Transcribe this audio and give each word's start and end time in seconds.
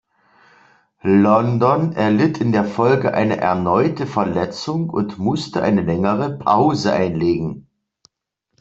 London 1.03 1.93
erlitt 1.93 2.39
in 2.41 2.51
der 2.51 2.65
Folge 2.65 3.13
eine 3.13 3.37
erneute 3.37 4.07
Verletzung 4.07 4.89
und 4.89 5.19
musste 5.19 5.61
eine 5.61 5.81
längere 5.81 6.39
Pause 6.39 6.91
einlegen. 6.91 7.67